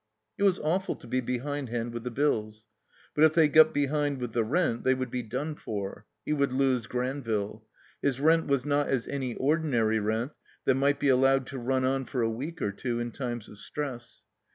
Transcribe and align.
It 0.35 0.41
was 0.41 0.57
awftil 0.57 0.99
to 0.99 1.05
be 1.05 1.21
behindhand 1.21 1.91
with 1.93 2.03
the 2.03 2.09
bills. 2.09 2.65
But 3.13 3.23
if 3.23 3.35
they 3.35 3.47
got 3.47 3.71
behind 3.71 4.17
with 4.19 4.33
the 4.33 4.43
rent 4.43 4.83
they 4.83 4.95
would 4.95 5.11
be 5.11 5.21
done 5.21 5.53
for. 5.53 6.07
He 6.25 6.33
would 6.33 6.51
lose 6.51 6.87
Granville. 6.87 7.67
His 8.01 8.19
rent 8.19 8.47
was 8.47 8.65
not 8.65 8.87
as 8.87 9.07
any 9.07 9.35
ordinary 9.35 9.99
rent 9.99 10.31
that 10.65 10.73
might 10.73 10.99
be 10.99 11.09
allowed 11.09 11.45
to 11.45 11.59
run 11.59 11.85
on 11.85 12.05
for 12.05 12.23
a 12.23 12.31
week 12.31 12.63
or 12.63 12.71
two 12.71 12.99
in 12.99 13.11
times 13.11 13.47
of 13.47 13.59
stress. 13.59 14.23